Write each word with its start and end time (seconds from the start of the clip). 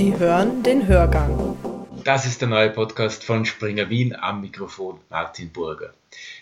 Sie 0.00 0.16
hören 0.16 0.62
den 0.62 0.86
Hörgang. 0.86 1.58
Das 2.04 2.24
ist 2.24 2.40
der 2.40 2.48
neue 2.48 2.70
Podcast 2.70 3.22
von 3.22 3.44
Springer 3.44 3.90
Wien 3.90 4.16
am 4.16 4.40
Mikrofon 4.40 4.98
Martin 5.10 5.50
Burger. 5.50 5.92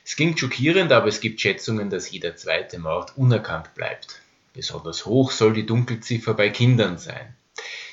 Es 0.04 0.14
klingt 0.14 0.38
schockierend, 0.38 0.92
aber 0.92 1.08
es 1.08 1.20
gibt 1.20 1.40
Schätzungen, 1.40 1.90
dass 1.90 2.08
jeder 2.08 2.36
zweite 2.36 2.78
Mord 2.78 3.14
unerkannt 3.16 3.74
bleibt. 3.74 4.20
Besonders 4.54 5.06
hoch 5.06 5.32
soll 5.32 5.54
die 5.54 5.66
Dunkelziffer 5.66 6.34
bei 6.34 6.50
Kindern 6.50 6.98
sein. 6.98 7.34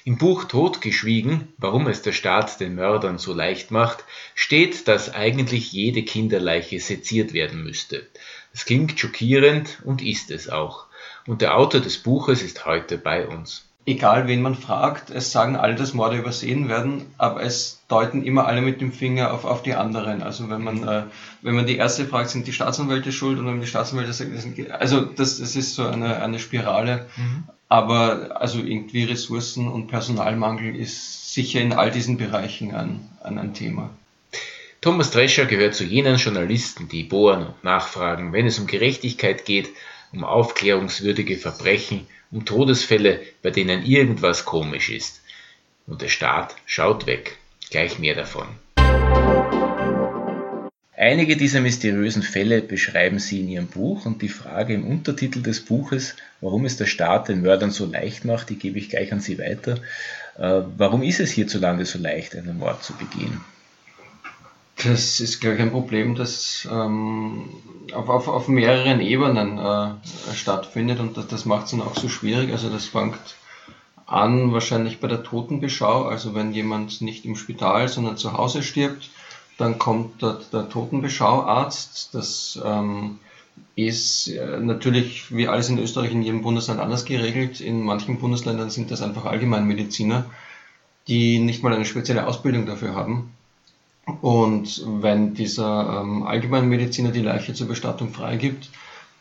Im 0.03 0.19
Buch 0.19 0.43
Totgeschwiegen, 0.43 1.51
warum 1.57 1.87
es 1.87 2.03
der 2.03 2.13
Staat 2.13 2.59
den 2.59 2.75
Mördern 2.75 3.17
so 3.17 3.33
leicht 3.33 3.71
macht, 3.71 4.03
steht, 4.35 4.87
dass 4.87 5.15
eigentlich 5.15 5.71
jede 5.71 6.03
Kinderleiche 6.03 6.79
seziert 6.79 7.33
werden 7.33 7.63
müsste. 7.63 8.05
Das 8.51 8.65
klingt 8.65 8.99
schockierend 8.99 9.81
und 9.83 10.03
ist 10.03 10.29
es 10.29 10.47
auch. 10.47 10.85
Und 11.25 11.41
der 11.41 11.57
Autor 11.57 11.81
des 11.81 11.97
Buches 11.97 12.43
ist 12.43 12.67
heute 12.67 12.99
bei 12.99 13.27
uns 13.27 13.64
egal 13.85 14.27
wen 14.27 14.41
man 14.41 14.55
fragt, 14.55 15.11
es 15.11 15.31
sagen 15.31 15.55
alle, 15.55 15.75
dass 15.75 15.93
Morde 15.93 16.17
übersehen 16.17 16.67
werden, 16.69 17.05
aber 17.17 17.43
es 17.43 17.81
deuten 17.87 18.23
immer 18.23 18.47
alle 18.47 18.61
mit 18.61 18.81
dem 18.81 18.91
Finger 18.91 19.33
auf, 19.33 19.45
auf 19.45 19.61
die 19.61 19.75
anderen. 19.75 20.23
Also 20.23 20.49
wenn 20.49 20.63
man, 20.63 20.87
äh, 20.87 21.03
wenn 21.41 21.55
man 21.55 21.67
die 21.67 21.77
erste 21.77 22.05
fragt, 22.05 22.29
sind 22.29 22.47
die 22.47 22.53
Staatsanwälte 22.53 23.11
schuld 23.11 23.37
und 23.37 23.45
wenn 23.45 23.61
die 23.61 23.67
Staatsanwälte 23.67 24.13
sagen, 24.13 24.71
also 24.71 25.01
das, 25.01 25.37
das 25.39 25.55
ist 25.55 25.75
so 25.75 25.85
eine, 25.85 26.21
eine 26.21 26.39
Spirale. 26.39 27.05
Mhm. 27.15 27.43
Aber 27.67 28.41
also 28.41 28.59
irgendwie 28.59 29.05
Ressourcen 29.05 29.67
und 29.67 29.87
Personalmangel 29.87 30.75
ist 30.75 31.33
sicher 31.33 31.61
in 31.61 31.73
all 31.73 31.91
diesen 31.91 32.17
Bereichen 32.17 32.73
ein, 32.73 33.09
ein, 33.23 33.37
ein 33.37 33.53
Thema. 33.53 33.89
Thomas 34.81 35.09
Drescher 35.09 35.45
gehört 35.45 35.73
zu 35.73 35.83
jenen 35.83 36.17
Journalisten, 36.17 36.87
die 36.87 37.03
bohren 37.03 37.47
und 37.47 37.63
nachfragen, 37.63 38.33
wenn 38.33 38.45
es 38.45 38.59
um 38.59 38.67
Gerechtigkeit 38.67 39.45
geht, 39.45 39.69
um 40.13 40.23
aufklärungswürdige 40.23 41.37
Verbrechen 41.37 42.05
um 42.35 42.43
Todesfälle, 42.43 43.21
bei 43.41 43.49
denen 43.49 43.85
irgendwas 43.85 44.43
komisch 44.43 44.89
ist. 44.89 45.21
Und 45.87 46.01
der 46.01 46.09
Staat 46.09 46.55
schaut 46.65 47.07
weg. 47.07 47.37
Gleich 47.69 47.97
mehr 47.97 48.15
davon. 48.15 48.47
Einige 50.97 51.37
dieser 51.37 51.61
mysteriösen 51.61 52.23
Fälle 52.23 52.61
beschreiben 52.61 53.19
Sie 53.19 53.39
in 53.39 53.49
Ihrem 53.49 53.67
Buch 53.67 54.05
und 54.05 54.21
die 54.21 54.29
Frage 54.29 54.73
im 54.73 54.85
Untertitel 54.85 55.41
des 55.41 55.63
Buches, 55.63 56.15
warum 56.41 56.65
es 56.65 56.77
der 56.77 56.87
Staat 56.87 57.29
den 57.29 57.41
Mördern 57.41 57.71
so 57.71 57.85
leicht 57.85 58.25
macht, 58.25 58.49
die 58.49 58.57
gebe 58.57 58.79
ich 58.79 58.89
gleich 58.89 59.13
an 59.13 59.21
Sie 59.21 59.37
weiter. 59.39 59.75
Äh, 60.37 60.61
warum 60.77 61.03
ist 61.03 61.19
es 61.21 61.31
hierzulande 61.31 61.85
so 61.85 61.99
leicht, 61.99 62.35
einen 62.35 62.57
Mord 62.57 62.83
zu 62.83 62.93
begehen? 62.93 63.41
Das 64.85 65.19
ist, 65.19 65.39
glaube 65.41 65.55
ich, 65.55 65.61
ein 65.63 65.71
Problem, 65.71 66.13
das 66.13 66.67
ähm, 66.71 67.49
auf, 67.91 68.07
auf, 68.07 68.27
auf 68.27 68.47
mehreren 68.47 69.01
Ebenen 69.01 69.57
äh, 69.57 70.35
stattfindet 70.35 70.99
und 70.99 71.17
das, 71.17 71.25
das 71.27 71.45
macht 71.45 71.65
es 71.65 71.71
dann 71.71 71.81
auch 71.81 71.95
so 71.95 72.07
schwierig. 72.07 72.51
Also 72.51 72.69
das 72.69 72.85
fängt 72.85 73.17
an 74.05 74.53
wahrscheinlich 74.53 74.99
bei 74.99 75.07
der 75.07 75.23
Totenbeschau, 75.23 76.03
also 76.03 76.35
wenn 76.35 76.53
jemand 76.53 77.01
nicht 77.01 77.25
im 77.25 77.35
Spital, 77.35 77.87
sondern 77.87 78.17
zu 78.17 78.33
Hause 78.33 78.61
stirbt, 78.61 79.09
dann 79.57 79.79
kommt 79.79 80.21
dort 80.21 80.53
der 80.53 80.69
Totenbeschauarzt. 80.69 82.13
Das 82.13 82.61
ähm, 82.63 83.17
ist 83.75 84.27
äh, 84.27 84.59
natürlich 84.59 85.35
wie 85.35 85.47
alles 85.47 85.69
in 85.69 85.79
Österreich 85.79 86.11
in 86.11 86.21
jedem 86.21 86.43
Bundesland 86.43 86.79
anders 86.79 87.05
geregelt. 87.05 87.59
In 87.59 87.81
manchen 87.81 88.19
Bundesländern 88.19 88.69
sind 88.69 88.91
das 88.91 89.01
einfach 89.01 89.25
Allgemeinmediziner, 89.25 90.25
die 91.07 91.39
nicht 91.39 91.63
mal 91.63 91.73
eine 91.73 91.85
spezielle 91.85 92.27
Ausbildung 92.27 92.67
dafür 92.67 92.93
haben 92.93 93.31
und 94.21 94.83
wenn 95.01 95.33
dieser 95.33 96.01
ähm, 96.01 96.23
Allgemeinmediziner 96.23 97.11
die 97.11 97.21
Leiche 97.21 97.53
zur 97.53 97.67
Bestattung 97.67 98.09
freigibt, 98.09 98.69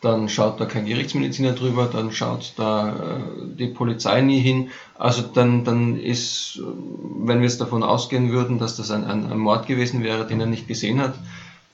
dann 0.02 0.28
schaut 0.28 0.60
da 0.60 0.66
kein 0.66 0.84
Gerichtsmediziner 0.84 1.52
drüber, 1.52 1.88
dann 1.90 2.12
schaut 2.12 2.52
da 2.58 2.90
äh, 2.90 3.56
die 3.58 3.68
Polizei 3.68 4.20
nie 4.20 4.40
hin. 4.40 4.68
Also 4.98 5.22
dann, 5.22 5.64
dann 5.64 5.98
ist, 5.98 6.60
wenn 6.62 7.38
wir 7.38 7.48
jetzt 7.48 7.62
davon 7.62 7.82
ausgehen 7.82 8.30
würden, 8.30 8.58
dass 8.58 8.77
das 8.77 8.90
ein, 8.90 9.05
ein, 9.05 9.30
ein 9.30 9.38
Mord 9.38 9.66
gewesen 9.66 10.02
wäre, 10.02 10.27
den 10.27 10.40
er 10.40 10.46
nicht 10.46 10.68
gesehen 10.68 11.00
hat, 11.00 11.14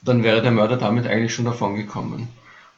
dann 0.01 0.23
wäre 0.23 0.41
der 0.41 0.51
Mörder 0.51 0.77
damit 0.77 1.05
eigentlich 1.05 1.33
schon 1.33 1.45
davon 1.45 1.75
gekommen. 1.75 2.29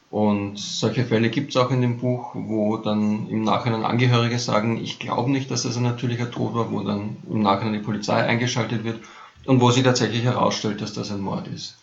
Und 0.09 0.59
solche 0.59 1.05
Fälle 1.05 1.29
gibt 1.29 1.51
es 1.51 1.57
auch 1.57 1.71
in 1.71 1.81
dem 1.81 1.97
Buch, 1.97 2.31
wo 2.33 2.77
dann 2.77 3.29
im 3.29 3.43
Nachhinein 3.43 3.83
Angehörige 3.83 4.37
sagen, 4.37 4.77
ich 4.77 4.99
glaube 4.99 5.31
nicht, 5.31 5.49
dass 5.49 5.63
das 5.63 5.77
ein 5.77 5.83
natürlicher 5.83 6.29
Tod 6.29 6.55
war, 6.55 6.71
wo 6.71 6.81
dann 6.81 7.17
im 7.29 7.41
Nachhinein 7.41 7.73
die 7.73 7.79
Polizei 7.79 8.23
eingeschaltet 8.23 8.83
wird 8.83 8.99
und 9.45 9.61
wo 9.61 9.71
sich 9.71 9.83
tatsächlich 9.83 10.23
herausstellt, 10.23 10.81
dass 10.81 10.93
das 10.93 11.11
ein 11.11 11.21
Mord 11.21 11.47
ist. 11.47 11.77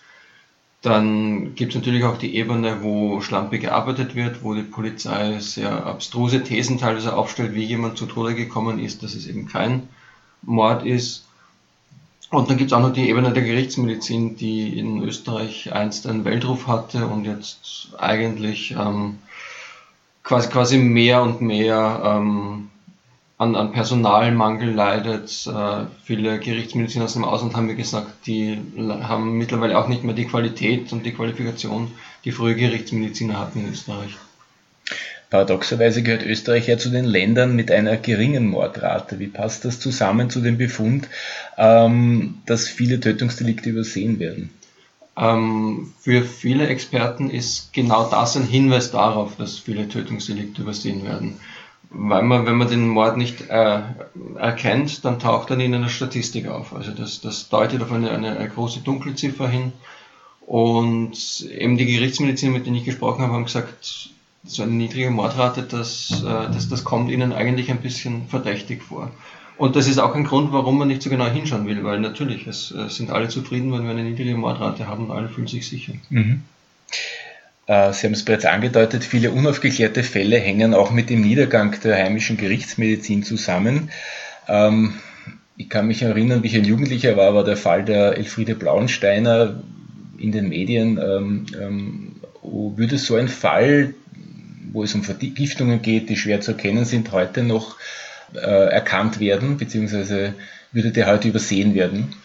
Dann 0.82 1.54
gibt 1.54 1.72
es 1.72 1.76
natürlich 1.76 2.04
auch 2.04 2.16
die 2.16 2.34
Ebene, 2.34 2.82
wo 2.82 3.20
schlampig 3.20 3.60
gearbeitet 3.62 4.14
wird, 4.14 4.42
wo 4.42 4.54
die 4.54 4.62
Polizei 4.62 5.38
sehr 5.38 5.84
abstruse 5.84 6.42
Thesen 6.42 6.78
teilweise 6.78 7.14
aufstellt, 7.14 7.54
wie 7.54 7.64
jemand 7.64 7.98
zu 7.98 8.06
Tode 8.06 8.34
gekommen 8.34 8.78
ist, 8.78 9.02
dass 9.02 9.14
es 9.14 9.26
eben 9.26 9.46
kein 9.46 9.88
Mord 10.42 10.86
ist. 10.86 11.26
Und 12.30 12.48
dann 12.48 12.56
gibt 12.56 12.70
es 12.70 12.76
auch 12.76 12.80
noch 12.80 12.92
die 12.92 13.08
Ebene 13.10 13.32
der 13.32 13.42
Gerichtsmedizin, 13.42 14.36
die 14.36 14.78
in 14.78 15.02
Österreich 15.02 15.72
einst 15.72 16.06
einen 16.06 16.24
Weltruf 16.24 16.66
hatte 16.66 17.06
und 17.06 17.24
jetzt 17.24 17.88
eigentlich 17.98 18.70
ähm, 18.70 19.18
quasi, 20.22 20.48
quasi 20.48 20.78
mehr 20.78 21.22
und 21.22 21.42
mehr 21.42 22.00
ähm, 22.04 22.70
an, 23.40 23.56
an 23.56 23.72
Personalmangel 23.72 24.70
leidet. 24.70 25.46
Äh, 25.46 25.86
viele 26.04 26.38
Gerichtsmediziner 26.38 27.06
aus 27.06 27.14
dem 27.14 27.24
Ausland 27.24 27.56
haben 27.56 27.66
mir 27.66 27.74
gesagt, 27.74 28.26
die 28.26 28.58
haben 28.78 29.38
mittlerweile 29.38 29.78
auch 29.78 29.88
nicht 29.88 30.04
mehr 30.04 30.14
die 30.14 30.26
Qualität 30.26 30.92
und 30.92 31.06
die 31.06 31.12
Qualifikation, 31.12 31.90
die 32.26 32.32
frühe 32.32 32.54
Gerichtsmediziner 32.54 33.38
hatten 33.38 33.60
in 33.60 33.72
Österreich. 33.72 34.14
Paradoxerweise 35.30 36.02
gehört 36.02 36.22
Österreich 36.22 36.66
ja 36.68 36.76
zu 36.76 36.90
den 36.90 37.06
Ländern 37.06 37.56
mit 37.56 37.70
einer 37.70 37.96
geringen 37.96 38.46
Mordrate. 38.46 39.18
Wie 39.18 39.28
passt 39.28 39.64
das 39.64 39.80
zusammen 39.80 40.28
zu 40.28 40.42
dem 40.42 40.58
Befund, 40.58 41.08
ähm, 41.56 42.42
dass 42.44 42.68
viele 42.68 43.00
Tötungsdelikte 43.00 43.70
übersehen 43.70 44.18
werden? 44.18 44.50
Ähm, 45.16 45.94
für 45.98 46.24
viele 46.24 46.66
Experten 46.66 47.30
ist 47.30 47.72
genau 47.72 48.10
das 48.10 48.36
ein 48.36 48.46
Hinweis 48.46 48.90
darauf, 48.90 49.36
dass 49.36 49.58
viele 49.58 49.88
Tötungsdelikte 49.88 50.60
übersehen 50.60 51.04
werden 51.04 51.40
weil 51.90 52.22
man, 52.22 52.46
wenn 52.46 52.56
man 52.56 52.68
den 52.68 52.88
Mord 52.88 53.16
nicht 53.16 53.48
äh, 53.48 53.80
erkennt, 54.36 55.04
dann 55.04 55.18
taucht 55.18 55.50
er 55.50 55.58
in 55.58 55.74
einer 55.74 55.88
Statistik 55.88 56.46
auf. 56.46 56.74
Also 56.74 56.92
das, 56.92 57.20
das 57.20 57.48
deutet 57.48 57.82
auf 57.82 57.92
eine, 57.92 58.10
eine, 58.10 58.38
eine 58.38 58.48
große 58.48 58.80
Dunkelziffer 58.80 59.48
hin. 59.48 59.72
Und 60.40 61.46
eben 61.50 61.76
die 61.76 61.86
Gerichtsmediziner, 61.86 62.52
mit 62.52 62.66
denen 62.66 62.76
ich 62.76 62.84
gesprochen 62.84 63.22
habe, 63.22 63.34
haben 63.34 63.44
gesagt, 63.44 64.10
so 64.44 64.62
eine 64.62 64.72
niedrige 64.72 65.10
Mordrate, 65.10 65.62
das, 65.62 66.22
äh, 66.22 66.52
das, 66.52 66.68
das 66.68 66.84
kommt 66.84 67.10
ihnen 67.10 67.32
eigentlich 67.32 67.70
ein 67.70 67.80
bisschen 67.80 68.26
verdächtig 68.28 68.82
vor. 68.82 69.10
Und 69.58 69.76
das 69.76 69.86
ist 69.88 69.98
auch 69.98 70.14
ein 70.14 70.24
Grund, 70.24 70.52
warum 70.52 70.78
man 70.78 70.88
nicht 70.88 71.02
so 71.02 71.10
genau 71.10 71.26
hinschauen 71.26 71.66
will, 71.66 71.84
weil 71.84 72.00
natürlich, 72.00 72.46
es, 72.46 72.70
es 72.70 72.96
sind 72.96 73.10
alle 73.10 73.28
zufrieden, 73.28 73.72
wenn 73.72 73.82
wir 73.84 73.90
eine 73.90 74.04
niedrige 74.04 74.36
Mordrate 74.36 74.86
haben 74.86 75.06
und 75.06 75.10
alle 75.10 75.28
fühlen 75.28 75.48
sich 75.48 75.68
sicher. 75.68 75.92
Mhm. 76.08 76.42
Äh, 77.70 77.92
Sie 77.92 78.06
haben 78.06 78.14
es 78.14 78.24
bereits 78.24 78.46
angedeutet, 78.46 79.04
viele 79.04 79.30
unaufgeklärte 79.30 80.02
Fälle 80.02 80.38
hängen 80.38 80.74
auch 80.74 80.90
mit 80.90 81.08
dem 81.08 81.20
Niedergang 81.20 81.76
der 81.84 81.94
heimischen 81.96 82.36
Gerichtsmedizin 82.36 83.22
zusammen. 83.22 83.90
Ähm, 84.48 84.94
ich 85.56 85.68
kann 85.68 85.86
mich 85.86 86.02
erinnern, 86.02 86.42
wie 86.42 86.48
ich 86.48 86.56
ein 86.56 86.64
Jugendlicher 86.64 87.16
war, 87.16 87.32
war 87.32 87.44
der 87.44 87.56
Fall 87.56 87.84
der 87.84 88.16
Elfriede 88.16 88.56
Blauensteiner 88.56 89.62
in 90.18 90.32
den 90.32 90.48
Medien. 90.48 90.98
Ähm, 90.98 91.46
ähm, 91.60 92.16
würde 92.42 92.98
so 92.98 93.14
ein 93.14 93.28
Fall, 93.28 93.94
wo 94.72 94.82
es 94.82 94.92
um 94.96 95.04
Vergiftungen 95.04 95.80
geht, 95.80 96.08
die 96.08 96.16
schwer 96.16 96.40
zu 96.40 96.52
erkennen 96.52 96.84
sind, 96.84 97.12
heute 97.12 97.44
noch 97.44 97.76
äh, 98.34 98.38
erkannt 98.40 99.20
werden, 99.20 99.58
beziehungsweise 99.58 100.34
würde 100.72 100.90
der 100.90 101.06
heute 101.06 101.28
übersehen 101.28 101.76
werden? 101.76 102.16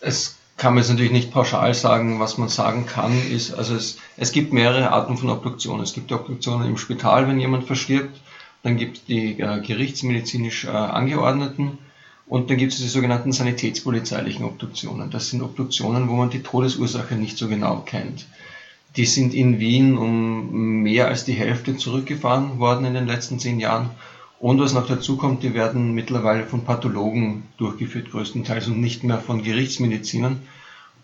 Es 0.00 0.37
kann 0.58 0.74
man 0.74 0.82
jetzt 0.82 0.90
natürlich 0.90 1.12
nicht 1.12 1.32
pauschal 1.32 1.72
sagen. 1.72 2.20
Was 2.20 2.36
man 2.36 2.48
sagen 2.48 2.84
kann, 2.84 3.12
ist, 3.30 3.54
also 3.54 3.74
es, 3.74 3.98
es 4.16 4.32
gibt 4.32 4.52
mehrere 4.52 4.90
Arten 4.90 5.16
von 5.16 5.30
Obduktionen. 5.30 5.82
Es 5.82 5.94
gibt 5.94 6.12
Obduktionen 6.12 6.68
im 6.68 6.76
Spital, 6.76 7.26
wenn 7.28 7.40
jemand 7.40 7.64
verstirbt. 7.64 8.20
Dann 8.64 8.76
gibt 8.76 8.98
es 8.98 9.04
die 9.04 9.40
äh, 9.40 9.60
gerichtsmedizinisch 9.60 10.64
äh, 10.64 10.70
angeordneten. 10.70 11.78
Und 12.26 12.50
dann 12.50 12.58
gibt 12.58 12.72
es 12.72 12.78
die 12.80 12.88
sogenannten 12.88 13.32
sanitätspolizeilichen 13.32 14.44
Obduktionen. 14.44 15.10
Das 15.10 15.30
sind 15.30 15.42
Obduktionen, 15.42 16.08
wo 16.08 16.16
man 16.16 16.28
die 16.28 16.42
Todesursache 16.42 17.14
nicht 17.14 17.38
so 17.38 17.48
genau 17.48 17.78
kennt. 17.86 18.26
Die 18.96 19.06
sind 19.06 19.32
in 19.32 19.60
Wien 19.60 19.96
um 19.96 20.82
mehr 20.82 21.06
als 21.06 21.24
die 21.24 21.32
Hälfte 21.32 21.76
zurückgefahren 21.76 22.58
worden 22.58 22.84
in 22.84 22.94
den 22.94 23.06
letzten 23.06 23.38
zehn 23.38 23.60
Jahren. 23.60 23.90
Und 24.40 24.60
was 24.60 24.72
noch 24.72 24.86
dazu 24.86 25.16
kommt, 25.16 25.42
die 25.42 25.54
werden 25.54 25.94
mittlerweile 25.94 26.44
von 26.44 26.64
Pathologen 26.64 27.44
durchgeführt, 27.56 28.12
größtenteils, 28.12 28.68
und 28.68 28.80
nicht 28.80 29.02
mehr 29.02 29.18
von 29.18 29.42
Gerichtsmedizinern. 29.42 30.40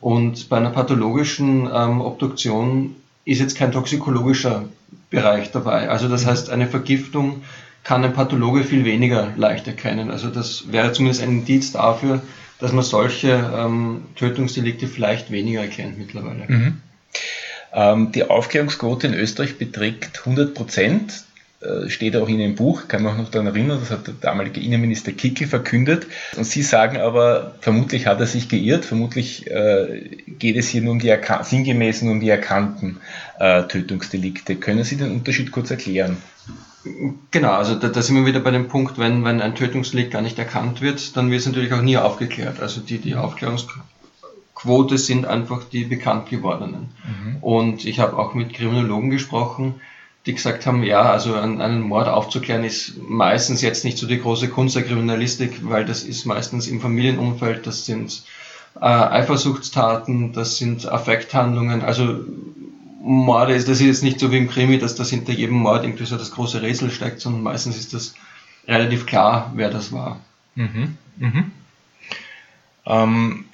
Und 0.01 0.49
bei 0.49 0.59
einer 0.59 0.71
pathologischen 0.71 1.69
ähm, 1.73 2.01
Obduktion 2.01 2.95
ist 3.25 3.41
jetzt 3.41 3.57
kein 3.57 3.73
toxikologischer 3.73 4.67
Bereich 5.11 5.51
dabei. 5.51 5.89
Also 5.89 6.09
das 6.09 6.25
mhm. 6.25 6.29
heißt, 6.29 6.51
eine 6.51 6.69
Vergiftung 6.69 7.43
kann 7.83 8.05
ein 8.05 8.15
Pathologe 8.15 8.65
viel 8.65 8.85
weniger 8.85 9.33
leicht 9.37 9.67
erkennen. 9.67 10.11
Also 10.11 10.29
das 10.29 10.73
wäre 10.73 10.93
zumindest 10.93 11.23
ein 11.23 11.31
Indiz 11.31 11.73
dafür, 11.73 12.23
dass 12.59 12.73
man 12.73 12.85
solche 12.85 13.51
ähm, 13.55 14.03
Tötungsdelikte 14.17 14.87
vielleicht 14.87 15.31
weniger 15.31 15.61
erkennt 15.61 15.99
mittlerweile. 15.99 16.45
Mhm. 16.47 16.81
Ähm, 17.73 18.13
die 18.13 18.29
Aufklärungsquote 18.29 19.09
in 19.09 19.15
Österreich 19.15 19.59
beträgt 19.59 20.21
100 20.21 20.55
Prozent. 20.55 21.25
Äh, 21.65 21.89
steht 21.89 22.17
auch 22.17 22.29
in 22.29 22.39
Ihrem 22.39 22.55
Buch, 22.55 22.89
kann 22.89 23.03
man 23.03 23.15
auch 23.15 23.19
noch 23.19 23.31
daran 23.31 23.47
erinnern, 23.47 23.79
das 23.81 23.91
hat 23.91 24.07
der 24.07 24.15
damalige 24.21 24.61
Innenminister 24.61 25.13
Kickel 25.13 25.47
verkündet. 25.47 26.07
Und 26.37 26.45
Sie 26.45 26.63
sagen 26.63 26.99
aber, 26.99 27.55
vermutlich 27.61 28.07
hat 28.07 28.21
er 28.21 28.27
sich 28.27 28.49
geirrt, 28.49 28.85
vermutlich 28.85 29.51
äh, 29.51 30.25
geht 30.27 30.57
es 30.57 30.69
hier 30.69 30.83
nur 30.83 30.93
um 30.93 30.99
die 30.99 31.15
sinngemäß 31.43 32.03
nur 32.03 32.13
um 32.13 32.21
die 32.21 32.29
erkannten 32.29 32.99
äh, 33.39 33.63
Tötungsdelikte. 33.65 34.57
Können 34.57 34.85
Sie 34.85 34.97
den 34.97 35.13
Unterschied 35.13 35.53
kurz 35.53 35.71
erklären? 35.71 36.19
Genau, 37.31 37.53
also 37.53 37.77
da, 37.77 37.89
da, 37.89 38.03
sind 38.03 38.17
wir 38.17 38.27
wieder 38.27 38.41
bei 38.41 38.51
dem 38.51 38.69
Punkt, 38.69 38.99
wenn, 38.99 39.25
wenn 39.25 39.41
ein 39.41 39.55
Tötungsdelikt 39.55 40.13
gar 40.13 40.21
nicht 40.21 40.39
erkannt 40.39 40.83
wird, 40.83 41.17
dann 41.17 41.31
wird 41.31 41.41
es 41.41 41.47
natürlich 41.47 41.73
auch 41.73 41.81
nie 41.81 41.97
aufgeklärt. 41.97 42.61
Also 42.61 42.83
die, 42.83 42.99
die 42.99 43.15
Aufklärungsquote 43.15 44.99
sind 44.99 45.25
einfach 45.25 45.65
die 45.65 45.85
bekannt 45.85 46.29
gewordenen. 46.29 46.89
Mhm. 47.05 47.37
Und 47.41 47.87
ich 47.87 48.01
habe 48.01 48.19
auch 48.19 48.35
mit 48.35 48.53
Kriminologen 48.53 49.09
gesprochen, 49.09 49.81
die 50.27 50.35
gesagt 50.35 50.65
haben, 50.65 50.83
ja, 50.83 51.03
also 51.03 51.35
einen, 51.35 51.81
Mord 51.83 52.09
aufzuklären 52.09 52.65
ist 52.65 52.97
meistens 52.99 53.61
jetzt 53.61 53.85
nicht 53.85 53.99
so 53.99 54.07
die 54.07 54.21
große 54.21 54.49
Kunst 54.49 54.75
der 54.75 54.85
Kriminalistik, 54.85 55.69
weil 55.69 55.85
das 55.85 56.03
ist 56.03 56.25
meistens 56.25 56.67
im 56.67 56.81
Familienumfeld, 56.81 57.67
das 57.67 57.85
sind 57.85 58.23
äh, 58.77 58.85
Eifersuchtstaten, 58.87 60.33
das 60.33 60.57
sind 60.57 60.87
Affekthandlungen, 60.91 61.83
also 61.83 62.21
Morde 63.03 63.55
ist, 63.55 63.69
das 63.69 63.81
ist 63.81 63.87
jetzt 63.87 64.03
nicht 64.03 64.19
so 64.19 64.33
wie 64.33 64.39
im 64.39 64.49
Krimi, 64.49 64.79
dass 64.79 64.95
das 64.95 65.11
hinter 65.11 65.33
jedem 65.33 65.57
Mord 65.57 65.85
irgendwie 65.85 66.07
so 66.07 66.17
das 66.17 66.31
große 66.31 66.63
Rätsel 66.63 66.91
steckt, 66.91 67.21
sondern 67.21 67.43
meistens 67.43 67.77
ist 67.77 67.93
das 67.93 68.15
relativ 68.67 69.05
klar, 69.05 69.53
wer 69.55 69.69
das 69.69 69.93
war. 69.93 70.21
Mhm. 70.55 70.97
Mhm. 71.19 71.53
Ähm, 72.87 73.45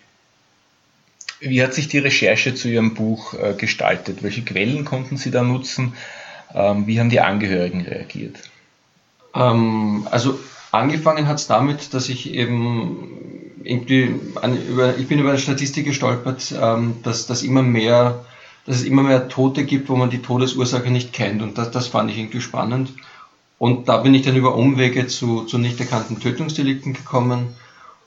wie 1.41 1.63
hat 1.63 1.75
sich 1.75 1.89
die 1.89 1.99
Recherche 1.99 2.55
zu 2.55 2.69
Ihrem 2.69 2.95
Buch 2.95 3.35
äh, 3.35 3.55
gestaltet? 3.55 4.23
Welche 4.23 4.43
Quellen 4.43 4.85
konnten 4.85 5.17
Sie 5.17 5.33
da 5.33 5.43
nutzen? 5.43 5.95
Ähm, 6.55 6.87
wie 6.87 6.99
haben 6.99 7.11
die 7.11 7.21
Angehörigen 7.21 7.83
reagiert? 7.83 8.39
Ähm, 9.35 10.07
also 10.11 10.39
angefangen 10.73 11.29
hat 11.29 11.39
es 11.39 11.47
damit, 11.47 11.95
dass 11.95 12.09
ich 12.09 12.35
eben 12.35 13.09
irgendwie 13.63 14.15
an, 14.41 14.57
über, 14.67 14.97
ich 14.97 15.07
bin 15.07 15.19
über 15.19 15.31
eine 15.31 15.39
Statistik 15.39 15.85
gestolpert, 15.85 16.55
ähm, 16.61 16.97
dass, 17.03 17.27
dass 17.27 17.43
immer 17.43 17.63
mehr, 17.63 18.25
dass 18.67 18.77
es 18.77 18.85
immer 18.85 19.03
mehr 19.03 19.29
Tote 19.29 19.65
gibt, 19.65 19.89
wo 19.89 19.97
man 19.97 20.11
die 20.11 20.23
Todesursache 20.23 20.91
nicht 20.91 21.13
kennt. 21.13 21.43
Und 21.43 21.59
das, 21.59 21.71
das 21.71 21.89
fand 21.89 22.11
ich 22.11 22.19
irgendwie 22.19 22.41
spannend. 22.41 22.93
Und 23.59 23.89
da 23.89 23.99
bin 23.99 24.15
ich 24.15 24.23
dann 24.23 24.37
über 24.37 24.55
Umwege 24.55 25.07
zu, 25.07 25.45
zu 25.45 25.59
nicht 25.59 25.79
erkannten 25.81 26.19
Tötungsdelikten 26.19 26.95
gekommen 26.95 27.49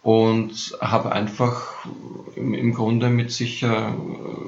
und 0.03 0.77
habe 0.81 1.13
einfach 1.13 1.85
im, 2.35 2.53
im, 2.53 2.73
Grunde 2.73 3.09
mit 3.09 3.31
sicher 3.31 3.95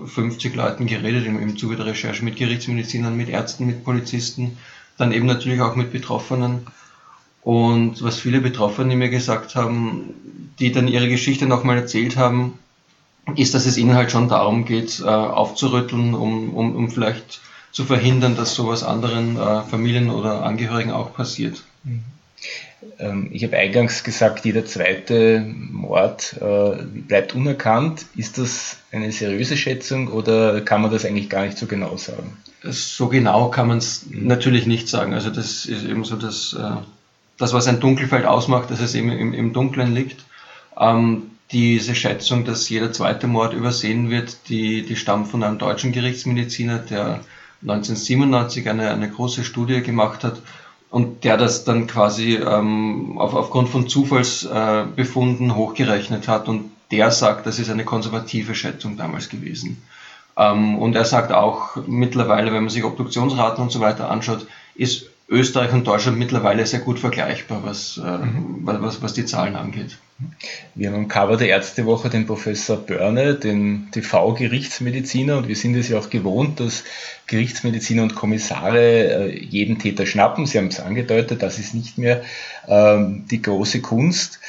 50 0.06 0.54
Leuten 0.54 0.86
geredet 0.86 1.25
im, 1.25 1.40
im 1.42 1.57
Zuge 1.57 1.78
der 1.78 1.86
Recherche, 1.86 2.24
mit 2.24 2.36
Gerichtsmedizinern, 2.36 3.16
mit 3.16 3.30
Ärzten, 3.30 3.66
mit 3.66 3.86
Polizisten, 3.86 4.57
dann 4.98 5.13
eben 5.13 5.25
natürlich 5.25 5.62
auch 5.62 5.78
mit 5.78 5.94
Betroffenen. 5.94 6.68
Und 7.42 8.04
was 8.04 8.19
viele 8.19 8.42
Betroffene 8.42 8.98
mir 8.98 9.10
gesagt 9.10 9.56
haben, 9.56 10.13
die 10.60 10.74
dann 10.74 10.90
ihre 10.90 11.07
Geschichte 11.07 11.46
nochmal 11.46 11.78
erzählt 11.78 12.18
haben, 12.18 12.60
ist, 13.36 13.54
dass 13.54 13.66
es 13.66 13.78
ihnen 13.78 13.96
halt 13.96 14.12
schon 14.12 14.28
darum 14.28 14.66
geht, 14.66 15.00
äh, 15.00 15.06
aufzurütteln, 15.06 16.16
um, 16.16 16.54
um, 16.54 16.75
um 16.75 16.90
vielleicht 16.92 17.40
zu 17.72 17.86
verhindern, 17.86 18.36
dass 18.36 18.56
sowas 18.56 18.84
anderen 18.84 19.38
äh, 19.38 19.62
Familien 19.63 20.10
oder 20.10 20.44
Angehörigen 20.44 20.92
auch 20.92 21.13
passiert. 21.13 21.63
Mhm. 21.84 22.04
Ähm, 23.00 23.30
ich 23.31 23.44
habe 23.44 23.57
eingangs 23.57 24.03
gesagt, 24.03 24.45
jeder 24.45 24.65
zweite 24.65 25.45
Mord 25.71 26.36
äh, 26.42 26.83
bleibt 26.83 27.36
unerkannt. 27.36 28.06
Ist 28.15 28.38
das 28.38 28.77
eine 28.92 29.12
seriöse 29.12 29.57
Schätzung 29.57 30.07
oder 30.09 30.62
kann 30.62 30.81
man 30.81 30.92
das 30.92 31.06
eigentlich 31.06 31.30
gar 31.30 31.45
nicht 31.45 31.57
so 31.57 31.65
genau 31.65 31.97
sagen? 31.97 32.38
So 32.63 33.07
genau 33.07 33.50
kann 33.50 33.68
man 33.68 33.77
es 33.77 34.06
natürlich 34.09 34.65
nicht 34.65 34.88
sagen. 34.88 35.13
Also 35.13 35.30
das 35.30 35.65
ist 35.65 35.86
eben 35.86 36.03
so 36.03 36.15
das, 36.15 36.53
äh, 36.53 36.77
das 37.38 37.53
was 37.53 37.68
ein 37.68 37.80
Dunkelfeld 37.80 38.25
ausmacht, 38.25 38.71
dass 38.71 38.81
es 38.81 38.95
eben 38.95 39.12
im, 39.12 39.33
im 39.33 39.53
Dunkeln 39.53 39.94
liegt. 39.94 40.24
Ähm, 40.80 41.31
diese 41.51 41.94
Schätzung, 41.94 42.44
dass 42.44 42.69
jeder 42.69 42.92
zweite 42.92 43.27
Mord 43.27 43.53
übersehen 43.53 44.09
wird, 44.09 44.50
die, 44.50 44.83
die 44.83 44.95
stammt 44.95 45.27
von 45.27 45.44
einem 45.44 45.59
deutschen 45.59 45.92
Gerichtsmediziner, 45.92 46.80
der 46.80 47.21
1997 47.62 48.68
eine, 48.68 48.89
eine 48.92 49.09
große 49.09 49.44
Studie 49.44 49.81
gemacht 49.81 50.24
hat 50.24 50.42
und 50.95 51.25
der 51.25 51.36
das 51.36 51.65
dann 51.65 51.88
quasi 51.88 52.36
ähm, 52.36 53.18
auf, 53.18 53.33
aufgrund 53.33 53.68
von 53.68 53.89
Zufallsbefunden 53.89 55.53
hochgerechnet 55.53 56.30
hat 56.30 56.47
und 56.47 56.71
der 56.89 57.12
sagt, 57.12 57.45
das 57.45 57.59
ist 57.59 57.69
eine 57.69 57.83
konservative 57.83 58.56
Schätzung 58.56 58.95
damals 58.95 59.27
gewesen. 59.27 59.83
Ähm, 60.38 60.77
und 60.77 60.95
er 60.95 61.03
sagt 61.03 61.33
auch 61.33 61.75
mittlerweile, 61.86 62.53
wenn 62.53 62.63
man 62.63 62.69
sich 62.69 62.86
Obduktionsraten 62.86 63.62
und 63.62 63.74
so 63.74 63.81
weiter 63.81 64.09
anschaut, 64.09 64.47
ist 64.74 65.07
Österreich 65.27 65.74
und 65.74 65.86
Deutschland 65.86 66.18
mittlerweile 66.18 66.65
sehr 66.65 66.80
gut 66.80 66.97
vergleichbar, 66.97 67.65
was, 67.65 67.97
äh, 67.97 68.19
mhm. 68.19 68.62
was, 68.63 69.01
was 69.01 69.12
die 69.12 69.25
Zahlen 69.25 69.57
angeht. 69.57 69.97
Wir 70.75 70.89
haben 70.89 70.95
am 70.95 71.07
Cover 71.09 71.35
der 71.35 71.50
Ärztewoche 71.50 72.09
den 72.09 72.25
Professor 72.25 72.77
Börne, 72.77 73.35
den 73.35 73.89
TV-Gerichtsmediziner, 73.91 75.38
und 75.38 75.50
wir 75.50 75.57
sind 75.57 75.75
es 75.75 75.89
ja 75.89 76.00
auch 76.00 76.09
gewohnt, 76.09 76.62
dass 76.62 76.85
Gerichtsmediziner 77.27 78.03
und 78.03 78.15
Kommissare 78.15 79.29
äh, 79.29 79.39
jeden 79.39 79.77
Täter 79.77 80.06
schnappen. 80.06 80.45
Sie 80.45 80.57
haben 80.57 80.67
es 80.67 80.79
angedeutet, 80.79 81.44
das 81.44 81.59
ist 81.59 81.73
nicht 81.73 81.97
mehr 81.97 82.23
ähm, 82.67 83.25
die 83.29 83.41
große 83.41 83.81
Kunst. 83.81 84.39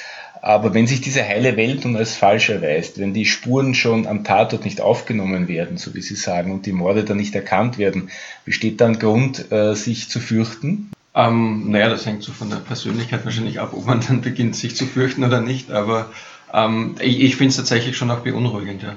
Aber 0.41 0.73
wenn 0.75 0.87
sich 0.87 1.01
diese 1.01 1.27
heile 1.27 1.57
Welt 1.57 1.85
nun 1.85 1.97
als 1.97 2.15
falsch 2.15 2.51
erweist, 2.51 3.01
wenn 3.01 3.13
die 3.13 3.27
Spuren 3.27 3.75
schon 3.75 4.07
am 4.07 4.23
Tatort 4.23 4.65
nicht 4.65 4.81
aufgenommen 4.81 5.49
werden, 5.49 5.79
so 5.79 5.95
wie 5.95 6.03
Sie 6.03 6.15
sagen, 6.15 6.53
und 6.53 6.67
die 6.67 6.73
Morde 6.73 7.03
dann 7.03 7.17
nicht 7.17 7.35
erkannt 7.35 7.79
werden, 7.79 8.11
besteht 8.45 8.81
dann 8.81 9.01
Grund, 9.01 9.51
äh, 9.51 9.75
sich 9.75 10.09
zu 10.09 10.21
fürchten? 10.21 10.93
Ähm, 11.17 11.71
naja, 11.71 11.89
das 11.89 12.05
hängt 12.05 12.23
so 12.23 12.31
von 12.31 12.51
der 12.51 12.59
Persönlichkeit 12.59 13.25
wahrscheinlich 13.25 13.59
ab, 13.59 13.71
ob 13.73 13.87
man 13.87 14.05
dann 14.07 14.21
beginnt, 14.21 14.55
sich 14.55 14.77
zu 14.77 14.85
fürchten 14.85 15.25
oder 15.25 15.41
nicht. 15.41 15.71
Aber 15.71 16.11
ähm, 16.53 16.97
ich, 17.01 17.21
ich 17.21 17.37
finde 17.37 17.51
es 17.51 17.57
tatsächlich 17.57 17.97
schon 17.97 18.11
auch 18.11 18.21
beunruhigend, 18.21 18.83
ja. 18.83 18.97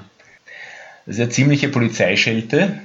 Das 1.06 1.16
ist 1.16 1.22
eine 1.22 1.30
ziemliche 1.30 1.68
Polizeischelte. 1.68 2.78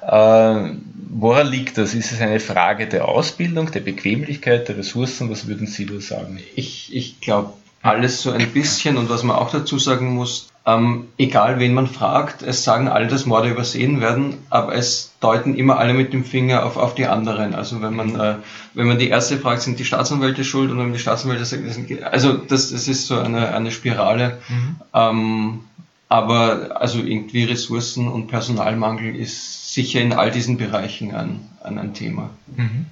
Äh, 0.00 0.70
woran 1.10 1.46
liegt 1.48 1.76
das? 1.76 1.94
Ist 1.94 2.12
es 2.12 2.20
eine 2.20 2.38
Frage 2.38 2.86
der 2.86 3.08
Ausbildung, 3.08 3.72
der 3.72 3.80
Bequemlichkeit, 3.80 4.68
der 4.68 4.78
Ressourcen? 4.78 5.28
Was 5.28 5.48
würden 5.48 5.66
Sie 5.66 5.84
da 5.84 6.00
sagen? 6.00 6.38
Ich, 6.54 6.94
ich 6.94 7.20
glaube, 7.20 7.52
alles 7.82 8.22
so 8.22 8.30
ein 8.30 8.52
bisschen 8.52 8.96
und 8.96 9.10
was 9.10 9.24
man 9.24 9.36
auch 9.36 9.50
dazu 9.50 9.78
sagen 9.80 10.14
muss, 10.14 10.48
ähm, 10.66 11.06
egal 11.16 11.60
wen 11.60 11.74
man 11.74 11.86
fragt, 11.86 12.42
es 12.42 12.64
sagen 12.64 12.88
alle, 12.88 13.06
dass 13.06 13.24
Morde 13.24 13.48
übersehen 13.48 14.00
werden, 14.00 14.38
aber 14.50 14.74
es 14.74 15.12
deuten 15.20 15.54
immer 15.54 15.78
alle 15.78 15.94
mit 15.94 16.12
dem 16.12 16.24
Finger 16.24 16.66
auf, 16.66 16.76
auf 16.76 16.96
die 16.96 17.06
anderen. 17.06 17.54
Also 17.54 17.80
wenn 17.82 17.94
man, 17.94 18.18
äh, 18.18 18.34
wenn 18.74 18.88
man 18.88 18.98
die 18.98 19.08
erste 19.08 19.38
fragt, 19.38 19.62
sind 19.62 19.78
die 19.78 19.84
Staatsanwälte 19.84 20.42
schuld 20.42 20.72
und 20.72 20.78
wenn 20.78 20.92
die 20.92 20.98
Staatsanwälte 20.98 21.44
sagen, 21.44 21.70
sind, 21.70 22.02
also 22.02 22.32
das, 22.32 22.72
das 22.72 22.88
ist 22.88 23.06
so 23.06 23.16
eine, 23.16 23.54
eine 23.54 23.70
Spirale. 23.70 24.38
Mhm. 24.48 24.76
Ähm, 24.92 25.60
aber 26.08 26.80
also 26.80 26.98
irgendwie 26.98 27.44
Ressourcen 27.44 28.08
und 28.08 28.26
Personalmangel 28.26 29.14
ist 29.14 29.72
sicher 29.72 30.00
in 30.00 30.12
all 30.12 30.32
diesen 30.32 30.56
Bereichen 30.56 31.14
ein, 31.14 31.40
ein, 31.62 31.78
ein 31.78 31.94
Thema. 31.94 32.30
Mhm. 32.56 32.86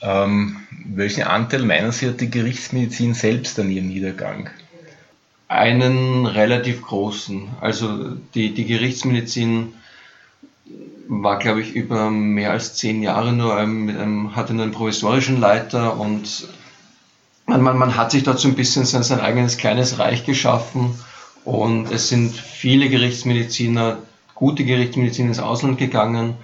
Ähm, 0.00 0.56
welchen 0.86 1.22
Anteil 1.22 1.62
meinen 1.62 1.92
Sie 1.92 2.08
hat 2.08 2.20
die 2.20 2.30
Gerichtsmedizin 2.30 3.14
selbst 3.14 3.58
an 3.60 3.70
ihrem 3.70 3.88
Niedergang? 3.88 4.50
Einen 5.48 6.26
relativ 6.26 6.82
großen. 6.82 7.48
Also 7.60 8.16
die, 8.34 8.54
die 8.54 8.64
Gerichtsmedizin 8.64 9.74
war, 11.08 11.38
glaube 11.38 11.60
ich, 11.60 11.74
über 11.74 12.10
mehr 12.10 12.52
als 12.52 12.74
zehn 12.74 13.02
Jahre 13.02 13.32
nur, 13.32 13.58
ähm, 13.58 13.88
ähm, 13.88 14.36
hatte 14.36 14.54
nur 14.54 14.64
einen 14.64 14.72
provisorischen 14.72 15.38
Leiter 15.38 15.98
und 15.98 16.48
man, 17.46 17.60
man, 17.60 17.76
man 17.76 17.96
hat 17.96 18.10
sich 18.10 18.22
dort 18.22 18.38
so 18.38 18.48
ein 18.48 18.54
bisschen 18.54 18.86
sein, 18.86 19.02
sein 19.02 19.20
eigenes 19.20 19.58
kleines 19.58 19.98
Reich 19.98 20.24
geschaffen 20.24 20.98
und 21.44 21.90
es 21.90 22.08
sind 22.08 22.34
viele 22.34 22.88
Gerichtsmediziner, 22.88 23.98
gute 24.34 24.64
Gerichtsmediziner 24.64 25.28
ins 25.28 25.40
Ausland 25.40 25.78
gegangen 25.78 26.36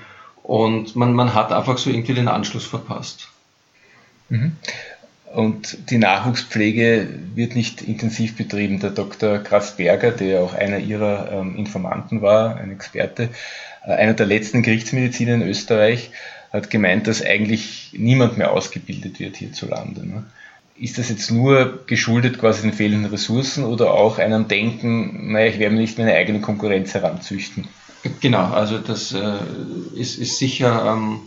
und 0.43 0.95
man, 0.97 1.15
man 1.15 1.35
hat 1.35 1.53
einfach 1.53 1.79
so 1.79 1.91
irgendwie 1.91 2.15
den 2.15 2.29
Anschluss 2.29 2.67
verpasst. 2.67 3.29
Mhm. 4.29 4.57
Und 5.33 5.91
die 5.91 5.99
Nachwuchspflege 5.99 7.09
wird 7.37 7.55
nicht 7.55 7.83
intensiv 7.83 8.37
betrieben. 8.37 8.81
Der 8.81 8.91
Dr. 8.91 9.39
Grasberger, 9.39 10.11
der 10.11 10.41
auch 10.41 10.55
einer 10.55 10.79
ihrer 10.79 11.31
ähm, 11.31 11.57
Informanten 11.57 12.21
war, 12.21 12.57
ein 12.57 12.73
Experte, 12.73 13.29
äh, 13.87 13.93
einer 13.93 14.15
der 14.15 14.27
letzten 14.27 14.63
Gerichtsmediziner 14.63 15.35
in 15.35 15.43
Österreich, 15.43 16.11
hat 16.53 16.69
gemeint, 16.69 17.07
dass 17.07 17.25
eigentlich 17.25 17.93
niemand 17.97 18.39
mehr 18.39 18.53
ausgebildet 18.53 19.21
wird 19.21 19.37
hierzulande. 19.37 20.05
Ne? 20.05 20.25
Ist 20.77 20.99
das 20.99 21.11
jetzt 21.11 21.31
nur 21.31 21.87
geschuldet 21.87 22.41
quasi 22.41 22.63
den 22.63 22.73
fehlenden 22.73 23.13
Ressourcen 23.13 23.63
oder 23.63 23.93
auch 23.93 24.19
einem 24.19 24.49
Denken, 24.49 25.31
naja, 25.31 25.47
ich 25.47 25.61
werde 25.61 25.77
mir 25.77 25.81
nicht 25.83 25.97
meine 25.97 26.15
eigene 26.15 26.41
Konkurrenz 26.41 26.93
heranzüchten? 26.95 27.69
Genau, 28.21 28.47
also 28.47 28.79
das 28.79 29.13
äh, 29.13 29.39
ist, 29.95 30.19
ist 30.19 30.39
sicher 30.39 30.87
ähm, 30.87 31.21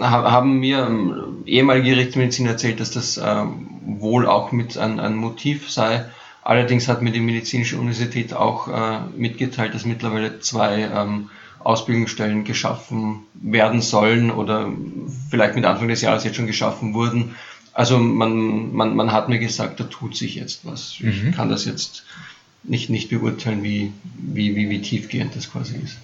haben 0.00 0.60
mir 0.60 0.86
ähm, 0.86 1.42
ehemalige 1.46 1.90
Gerichtsmediziner 1.90 2.50
erzählt, 2.50 2.80
dass 2.80 2.90
das 2.90 3.20
ähm, 3.22 3.68
wohl 3.84 4.26
auch 4.26 4.52
mit 4.52 4.78
ein, 4.78 5.00
ein 5.00 5.16
Motiv 5.16 5.70
sei. 5.70 6.04
Allerdings 6.42 6.88
hat 6.88 7.02
mir 7.02 7.12
die 7.12 7.20
medizinische 7.20 7.78
Universität 7.78 8.34
auch 8.34 8.68
äh, 8.68 9.00
mitgeteilt, 9.16 9.74
dass 9.74 9.84
mittlerweile 9.84 10.40
zwei 10.40 10.90
ähm, 10.92 11.30
Ausbildungsstellen 11.60 12.44
geschaffen 12.44 13.20
werden 13.34 13.80
sollen 13.80 14.30
oder 14.30 14.72
vielleicht 15.30 15.54
mit 15.54 15.64
Anfang 15.64 15.88
des 15.88 16.00
Jahres 16.00 16.24
jetzt 16.24 16.36
schon 16.36 16.48
geschaffen 16.48 16.94
wurden. 16.94 17.36
Also 17.72 17.98
man, 17.98 18.74
man, 18.74 18.96
man 18.96 19.12
hat 19.12 19.28
mir 19.28 19.38
gesagt, 19.38 19.80
da 19.80 19.84
tut 19.84 20.16
sich 20.16 20.34
jetzt 20.34 20.66
was. 20.66 20.96
Ich 21.00 21.22
mhm. 21.22 21.32
kann 21.32 21.48
das 21.48 21.64
jetzt 21.64 22.04
nicht, 22.64 22.90
nicht 22.90 23.08
beurteilen, 23.08 23.62
wie, 23.62 23.92
wie, 24.16 24.56
wie, 24.56 24.68
wie 24.68 24.82
tiefgehend 24.82 25.34
das 25.36 25.50
quasi 25.50 25.76
ist. 25.76 25.98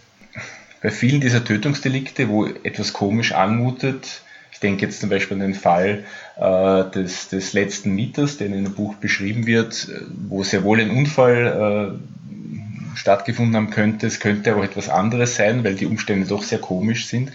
Bei 0.82 0.90
vielen 0.90 1.20
dieser 1.20 1.44
Tötungsdelikte, 1.44 2.28
wo 2.28 2.47
etwas 2.47 2.92
komisch 2.92 3.32
anmutet, 3.32 4.23
ich 4.52 4.61
denke 4.61 4.87
jetzt 4.87 5.00
zum 5.00 5.11
Beispiel 5.11 5.37
an 5.37 5.52
den 5.52 5.54
Fall 5.54 6.04
äh, 6.37 6.90
des, 6.90 7.28
des 7.28 7.52
letzten 7.52 7.94
Mieters, 7.94 8.38
der 8.38 8.49
in 8.49 8.54
einem 8.54 8.75
Buch 8.75 8.94
beschrieben 8.97 9.47
wird, 9.47 9.88
wo 10.28 10.42
sehr 10.42 10.64
wohl 10.64 10.80
ein 10.80 10.90
Unfall 10.90 11.97
äh, 11.97 12.97
stattgefunden 12.97 13.54
haben 13.54 13.70
könnte. 13.70 14.06
Es 14.06 14.20
könnte 14.20 14.52
aber 14.52 14.64
etwas 14.64 14.88
anderes 14.88 15.37
sein, 15.37 15.62
weil 15.62 15.75
die 15.75 15.87
Umstände 15.87 16.26
doch 16.26 16.42
sehr 16.42 16.58
komisch 16.58 17.06
sind. 17.06 17.30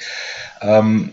Ähm, 0.61 1.11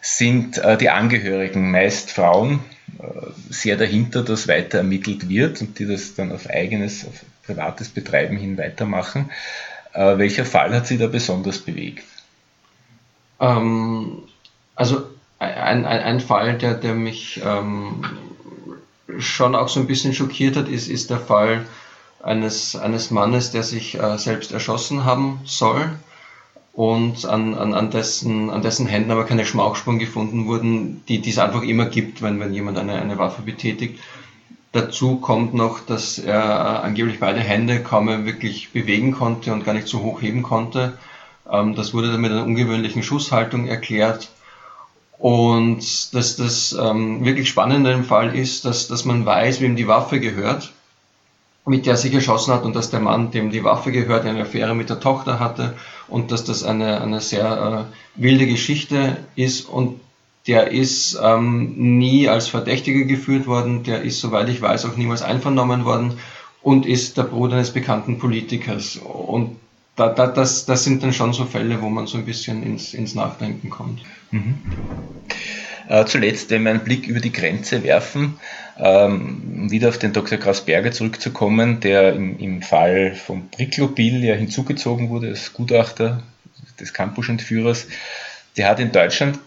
sind 0.00 0.58
äh, 0.58 0.76
die 0.76 0.90
Angehörigen, 0.90 1.70
meist 1.70 2.10
Frauen, 2.10 2.58
äh, 2.98 3.04
sehr 3.48 3.76
dahinter, 3.76 4.24
dass 4.24 4.48
weiter 4.48 4.78
ermittelt 4.78 5.28
wird 5.28 5.60
und 5.60 5.78
die 5.78 5.86
das 5.86 6.16
dann 6.16 6.32
auf 6.32 6.50
eigenes, 6.50 7.06
auf 7.06 7.14
privates 7.46 7.88
Betreiben 7.88 8.36
hin 8.36 8.58
weitermachen. 8.58 9.30
Äh, 9.92 10.18
welcher 10.18 10.44
Fall 10.44 10.74
hat 10.74 10.86
Sie 10.86 10.98
da 10.98 11.06
besonders 11.06 11.58
bewegt? 11.58 12.04
Ähm, 13.40 14.22
also 14.74 15.02
ein, 15.38 15.84
ein, 15.84 16.00
ein 16.00 16.20
Fall, 16.20 16.56
der, 16.56 16.74
der 16.74 16.94
mich 16.94 17.40
ähm, 17.44 18.04
schon 19.18 19.54
auch 19.54 19.68
so 19.68 19.80
ein 19.80 19.86
bisschen 19.86 20.14
schockiert 20.14 20.56
hat, 20.56 20.68
ist, 20.68 20.88
ist 20.88 21.10
der 21.10 21.20
Fall 21.20 21.66
eines, 22.22 22.76
eines 22.76 23.10
Mannes, 23.10 23.50
der 23.50 23.62
sich 23.62 23.98
äh, 23.98 24.16
selbst 24.16 24.52
erschossen 24.52 25.04
haben 25.04 25.40
soll 25.44 25.90
und 26.72 27.26
an, 27.26 27.54
an, 27.54 27.74
an, 27.74 27.90
dessen, 27.90 28.48
an 28.50 28.62
dessen 28.62 28.86
Händen 28.86 29.10
aber 29.10 29.24
keine 29.24 29.44
Schmauchspuren 29.44 29.98
gefunden 29.98 30.46
wurden, 30.46 31.04
die, 31.06 31.20
die 31.20 31.30
es 31.30 31.38
einfach 31.38 31.62
immer 31.62 31.86
gibt, 31.86 32.22
wenn, 32.22 32.40
wenn 32.40 32.54
jemand 32.54 32.78
eine, 32.78 32.94
eine 32.94 33.18
Waffe 33.18 33.42
betätigt. 33.42 34.00
Dazu 34.72 35.16
kommt 35.16 35.52
noch, 35.52 35.80
dass 35.80 36.18
er 36.18 36.82
angeblich 36.82 37.20
beide 37.20 37.40
Hände 37.40 37.82
kaum 37.82 38.06
mehr 38.06 38.24
wirklich 38.24 38.72
bewegen 38.72 39.12
konnte 39.12 39.52
und 39.52 39.64
gar 39.64 39.74
nicht 39.74 39.86
so 39.86 40.00
hoch 40.00 40.22
heben 40.22 40.42
konnte. 40.42 40.98
Ähm, 41.50 41.74
das 41.74 41.92
wurde 41.92 42.10
dann 42.10 42.22
mit 42.22 42.32
einer 42.32 42.44
ungewöhnlichen 42.44 43.02
Schusshaltung 43.02 43.66
erklärt. 43.66 44.30
Und 45.18 46.14
dass 46.14 46.36
das 46.36 46.72
ähm, 46.72 47.24
wirklich 47.24 47.48
Spannende 47.48 47.92
im 47.92 48.04
Fall 48.04 48.34
ist, 48.34 48.64
dass, 48.64 48.88
dass 48.88 49.04
man 49.04 49.26
weiß, 49.26 49.60
wem 49.60 49.76
die 49.76 49.86
Waffe 49.86 50.18
gehört, 50.18 50.72
mit 51.66 51.86
der 51.86 51.94
er 51.94 51.98
sich 51.98 52.12
erschossen 52.12 52.52
hat 52.52 52.64
und 52.64 52.74
dass 52.74 52.90
der 52.90 52.98
Mann, 52.98 53.30
dem 53.30 53.50
die 53.50 53.62
Waffe 53.62 53.92
gehört, 53.92 54.24
eine 54.24 54.40
Affäre 54.40 54.74
mit 54.74 54.90
der 54.90 54.98
Tochter 55.00 55.38
hatte 55.38 55.74
und 56.08 56.32
dass 56.32 56.44
das 56.44 56.64
eine, 56.64 57.00
eine 57.00 57.20
sehr 57.20 57.86
äh, 58.16 58.20
wilde 58.20 58.46
Geschichte 58.46 59.18
ist 59.36 59.68
und 59.68 60.00
der 60.46 60.70
ist 60.70 61.18
ähm, 61.22 61.74
nie 61.76 62.28
als 62.28 62.48
Verdächtiger 62.48 63.04
geführt 63.04 63.46
worden, 63.46 63.84
der 63.84 64.02
ist, 64.02 64.20
soweit 64.20 64.48
ich 64.48 64.60
weiß, 64.60 64.84
auch 64.86 64.96
niemals 64.96 65.22
einvernommen 65.22 65.84
worden 65.84 66.14
und 66.62 66.86
ist 66.86 67.16
der 67.16 67.24
Bruder 67.24 67.56
eines 67.56 67.70
bekannten 67.70 68.18
Politikers. 68.18 68.96
Und 68.96 69.56
da, 69.96 70.08
da, 70.08 70.26
das, 70.26 70.64
das 70.64 70.84
sind 70.84 71.02
dann 71.02 71.12
schon 71.12 71.32
so 71.32 71.44
Fälle, 71.44 71.80
wo 71.82 71.88
man 71.88 72.06
so 72.06 72.18
ein 72.18 72.24
bisschen 72.24 72.62
ins, 72.62 72.94
ins 72.94 73.14
Nachdenken 73.14 73.70
kommt. 73.70 74.02
Mhm. 74.30 74.54
Äh, 75.88 76.06
zuletzt, 76.06 76.50
wenn 76.50 76.62
wir 76.62 76.70
einen 76.70 76.84
Blick 76.84 77.06
über 77.06 77.20
die 77.20 77.32
Grenze 77.32 77.82
werfen, 77.82 78.38
ähm, 78.78 79.70
wieder 79.70 79.90
auf 79.90 79.98
den 79.98 80.12
Dr. 80.12 80.38
Grasberger 80.38 80.92
zurückzukommen, 80.92 81.80
der 81.80 82.14
im, 82.14 82.38
im 82.38 82.62
Fall 82.62 83.14
von 83.14 83.48
Bricklopil 83.48 84.24
ja 84.24 84.34
hinzugezogen 84.34 85.10
wurde 85.10 85.28
als 85.28 85.52
Gutachter 85.52 86.22
des 86.80 86.92
Campus-Entführers, 86.94 87.86
der 88.56 88.68
hat 88.68 88.80
in 88.80 88.92
Deutschland 88.92 89.38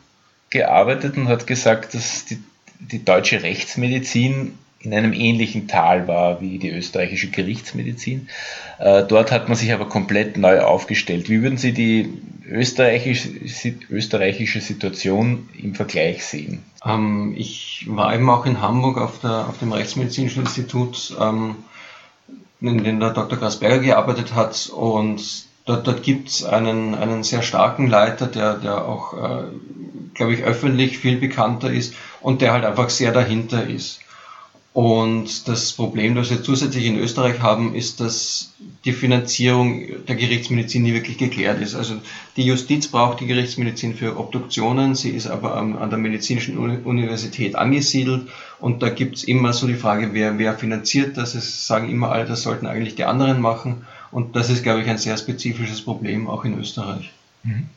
gearbeitet 0.55 1.17
und 1.17 1.27
hat 1.27 1.47
gesagt, 1.47 1.93
dass 1.93 2.25
die, 2.25 2.41
die 2.79 3.03
deutsche 3.03 3.43
Rechtsmedizin 3.43 4.57
in 4.79 4.93
einem 4.93 5.13
ähnlichen 5.13 5.67
Tal 5.67 6.07
war 6.07 6.41
wie 6.41 6.59
die 6.59 6.69
österreichische 6.69 7.29
Gerichtsmedizin. 7.29 8.29
Äh, 8.79 9.03
dort 9.03 9.31
hat 9.31 9.49
man 9.49 9.57
sich 9.57 9.73
aber 9.73 9.89
komplett 9.89 10.37
neu 10.37 10.61
aufgestellt. 10.61 11.29
Wie 11.29 11.41
würden 11.41 11.57
Sie 11.57 11.73
die 11.73 12.13
österreichische, 12.47 13.29
österreichische 13.89 14.61
Situation 14.61 15.49
im 15.61 15.75
Vergleich 15.75 16.23
sehen? 16.23 16.63
Ähm, 16.85 17.33
ich 17.35 17.85
war 17.89 18.13
eben 18.13 18.29
auch 18.29 18.45
in 18.45 18.61
Hamburg 18.61 18.97
auf, 18.97 19.19
der, 19.19 19.47
auf 19.49 19.57
dem 19.57 19.71
Rechtsmedizinischen 19.71 20.43
Institut, 20.43 21.15
ähm, 21.19 21.55
in 22.61 22.83
dem 22.83 22.99
der 22.99 23.09
Dr. 23.09 23.37
Grasberger 23.37 23.79
gearbeitet 23.79 24.33
hat 24.33 24.69
und 24.69 25.45
dort, 25.65 25.87
dort 25.87 26.03
gibt 26.03 26.29
es 26.29 26.43
einen, 26.43 26.95
einen 26.95 27.23
sehr 27.23 27.41
starken 27.41 27.87
Leiter, 27.87 28.27
der, 28.27 28.55
der 28.55 28.85
auch, 28.85 29.13
äh, 29.13 29.43
glaube 30.15 30.33
ich, 30.33 30.43
öffentlich 30.43 30.97
viel 30.97 31.17
bekannter 31.17 31.71
ist 31.71 31.93
und 32.21 32.41
der 32.41 32.53
halt 32.53 32.65
einfach 32.65 32.89
sehr 32.89 33.11
dahinter 33.11 33.67
ist. 33.67 33.99
Und 34.75 35.47
das 35.47 35.71
Problem, 35.71 36.15
das 36.15 36.31
wir 36.31 36.43
zusätzlich 36.43 36.85
in 36.85 36.99
Österreich 36.99 37.39
haben, 37.39 37.75
ist, 37.75 38.01
dass 38.01 38.51
die 38.83 38.91
Finanzierung 38.91 40.05
der 40.05 40.17
Gerichtsmedizin 40.17 40.83
nie 40.83 40.93
wirklich 40.93 41.17
geklärt 41.17 41.61
ist. 41.61 41.75
Also 41.75 41.95
die 42.35 42.43
Justiz 42.43 42.89
braucht 42.89 43.21
die 43.21 43.25
Gerichtsmedizin 43.25 43.95
für 43.95 44.19
Obduktionen, 44.19 44.95
sie 44.95 45.11
ist 45.11 45.27
aber 45.27 45.55
an 45.55 45.89
der 45.89 45.97
Medizinischen 45.97 46.57
Universität 46.57 47.55
angesiedelt 47.55 48.27
und 48.59 48.83
da 48.83 48.89
gibt's 48.89 49.23
immer 49.23 49.53
so 49.53 49.65
die 49.65 49.75
Frage, 49.75 50.09
wer, 50.11 50.39
wer 50.39 50.57
finanziert 50.57 51.15
das. 51.15 51.35
Es 51.35 51.67
sagen 51.67 51.89
immer 51.89 52.11
alle, 52.11 52.25
das 52.25 52.41
sollten 52.41 52.67
eigentlich 52.67 52.95
die 52.95 53.05
anderen 53.05 53.39
machen 53.39 53.85
und 54.11 54.35
das 54.35 54.49
ist, 54.49 54.63
glaube 54.63 54.81
ich, 54.81 54.89
ein 54.89 54.97
sehr 54.97 55.17
spezifisches 55.17 55.83
Problem 55.83 56.27
auch 56.27 56.43
in 56.43 56.59
Österreich. 56.59 57.13
Mhm. 57.43 57.67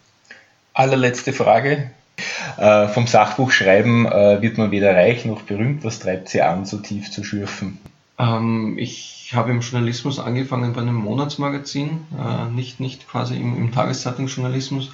Allerletzte 0.75 1.33
Frage. 1.33 1.93
Äh, 2.57 2.89
vom 2.89 3.07
Sachbuchschreiben 3.07 4.07
äh, 4.07 4.43
wird 4.43 4.59
man 4.59 4.71
weder 4.71 4.95
reich 4.95 5.25
noch 5.25 5.43
berühmt. 5.43 5.85
Was 5.85 6.01
treibt 6.01 6.29
Sie 6.29 6.43
an, 6.43 6.65
so 6.65 6.79
tief 6.79 7.11
zu 7.11 7.25
schürfen? 7.25 7.79
Ähm, 8.19 8.77
ich 8.79 9.33
habe 9.35 9.51
im 9.51 9.61
Journalismus 9.61 10.19
angefangen 10.19 10.73
bei 10.73 10.81
einem 10.81 10.97
Monatsmagazin, 10.97 12.07
äh, 12.19 12.51
nicht, 12.51 12.81
nicht 12.81 13.09
quasi 13.09 13.37
im, 13.37 13.57
im 13.57 13.73
Tageszeitungsjournalismus 13.73 14.91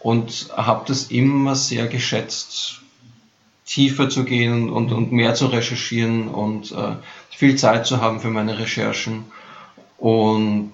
und 0.00 0.48
habe 0.56 0.84
das 0.88 1.04
immer 1.04 1.54
sehr 1.54 1.86
geschätzt, 1.86 2.82
tiefer 3.64 4.10
zu 4.10 4.24
gehen 4.24 4.70
und, 4.70 4.92
und 4.92 5.12
mehr 5.12 5.34
zu 5.34 5.46
recherchieren 5.46 6.28
und 6.28 6.72
äh, 6.72 6.96
viel 7.30 7.56
Zeit 7.56 7.86
zu 7.86 8.00
haben 8.00 8.20
für 8.20 8.30
meine 8.30 8.58
Recherchen. 8.58 9.24
Und 9.98 10.72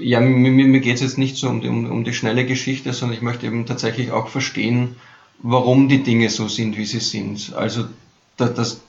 ja, 0.00 0.20
mir, 0.20 0.50
mir 0.50 0.80
geht 0.80 0.96
es 0.96 1.02
jetzt 1.02 1.18
nicht 1.18 1.36
so 1.36 1.48
um 1.48 1.60
die, 1.60 1.68
um, 1.68 1.90
um 1.90 2.04
die 2.04 2.14
schnelle 2.14 2.46
Geschichte, 2.46 2.92
sondern 2.92 3.16
ich 3.16 3.22
möchte 3.22 3.46
eben 3.46 3.66
tatsächlich 3.66 4.10
auch 4.12 4.28
verstehen, 4.28 4.96
warum 5.38 5.88
die 5.88 6.02
Dinge 6.02 6.30
so 6.30 6.48
sind, 6.48 6.76
wie 6.76 6.84
sie 6.84 7.00
sind. 7.00 7.52
Also 7.54 7.86
das, 8.36 8.54
das 8.54 8.80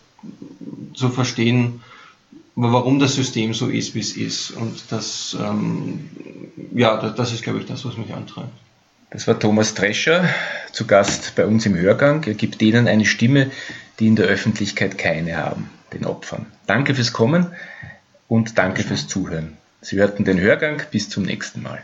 zu 0.93 1.09
verstehen, 1.09 1.81
warum 2.55 2.99
das 2.99 3.15
System 3.15 3.53
so 3.53 3.67
ist, 3.67 3.95
wie 3.95 3.99
es 3.99 4.15
ist. 4.15 4.51
Und 4.51 4.83
das, 4.89 5.35
ähm, 5.39 6.09
ja, 6.73 6.97
das, 6.97 7.15
das 7.15 7.33
ist, 7.33 7.43
glaube 7.43 7.59
ich, 7.59 7.65
das, 7.65 7.83
was 7.85 7.97
mich 7.97 8.13
antreibt. 8.13 8.51
Das 9.09 9.27
war 9.27 9.39
Thomas 9.39 9.75
Drescher, 9.75 10.27
zu 10.71 10.87
Gast 10.87 11.33
bei 11.35 11.45
uns 11.45 11.65
im 11.65 11.75
Hörgang. 11.75 12.23
Er 12.23 12.33
gibt 12.33 12.61
denen 12.61 12.87
eine 12.87 13.05
Stimme, 13.05 13.51
die 13.99 14.07
in 14.07 14.15
der 14.15 14.25
Öffentlichkeit 14.25 14.97
keine 14.97 15.37
haben, 15.37 15.69
den 15.93 16.05
Opfern. 16.05 16.47
Danke 16.65 16.95
fürs 16.95 17.13
Kommen 17.13 17.47
und 18.27 18.57
danke 18.57 18.81
fürs 18.81 19.07
Zuhören. 19.07 19.57
Sie 19.83 19.97
hörten 19.97 20.23
den 20.23 20.39
Hörgang. 20.39 20.81
Bis 20.91 21.09
zum 21.09 21.23
nächsten 21.23 21.61
Mal. 21.61 21.81